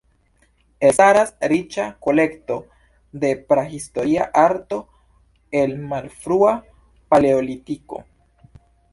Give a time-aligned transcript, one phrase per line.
[0.87, 2.55] Elstaras riĉa kolekto
[3.23, 4.79] de prahistoria arto
[5.59, 6.55] el Malfrua
[7.15, 8.01] Paleolitiko.